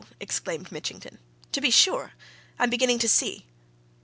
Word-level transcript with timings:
exclaimed 0.19 0.71
Mitchington. 0.71 1.19
"To 1.51 1.61
be 1.61 1.69
sure! 1.69 2.13
I'm 2.57 2.71
beginning 2.71 2.97
to 2.97 3.07
see!" 3.07 3.45